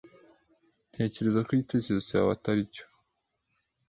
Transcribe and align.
Ntekereza 0.91 1.39
ko 1.45 1.49
igitekerezo 1.55 2.03
cyawe 2.09 2.29
atari 2.35 2.63
cyo. 2.73 2.85